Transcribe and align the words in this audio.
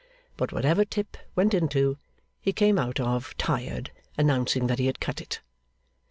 But 0.35 0.51
whatever 0.51 0.83
Tip 0.83 1.15
went 1.35 1.53
into, 1.53 1.95
he 2.41 2.53
came 2.53 2.79
out 2.79 2.99
of 2.99 3.37
tired, 3.37 3.91
announcing 4.17 4.65
that 4.65 4.79
he 4.79 4.87
had 4.87 4.99
cut 4.99 5.21
it. 5.21 5.41